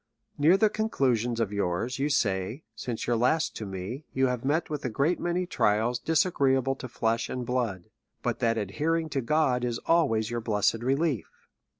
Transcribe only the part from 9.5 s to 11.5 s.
is always your blessed relief.